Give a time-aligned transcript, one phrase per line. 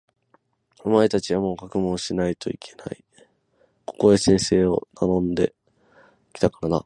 [0.83, 3.03] お前たちはもう学問をしないといけない。
[3.85, 5.53] ここへ先生をたのんで
[6.33, 6.79] 来たからな。